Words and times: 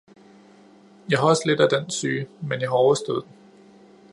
jeg 1.09 1.19
har 1.19 1.29
også 1.29 1.43
lidt 1.45 1.59
af 1.59 1.69
den 1.69 1.89
syge, 1.89 2.27
men 2.41 2.61
jeg 2.61 2.69
har 2.69 2.75
overstået 2.75 3.23
den! 3.25 3.33